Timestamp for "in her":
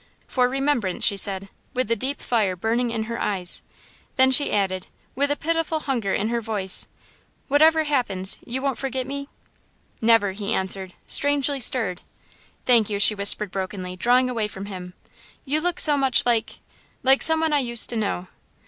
2.89-3.21, 6.11-6.41